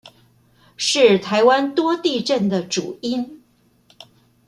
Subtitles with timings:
[0.77, 3.43] 是台灣多地震的主因